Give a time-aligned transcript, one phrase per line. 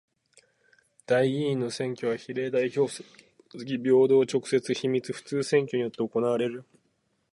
[1.05, 3.17] 代議員の選挙は比例代表制にも
[3.51, 6.65] とづき平等、直接、秘密、普通選挙によって行われる。